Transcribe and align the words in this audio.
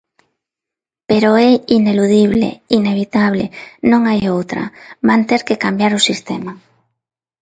Pero 1.09 1.29
é 1.47 1.49
ineludible, 1.79 2.49
inevitable, 2.79 3.45
non 3.91 4.01
hai 4.09 4.19
outra, 4.35 4.63
van 5.07 5.21
ter 5.29 5.41
que 5.47 5.61
cambiar 5.65 5.91
o 5.99 6.05
sistema. 6.09 6.51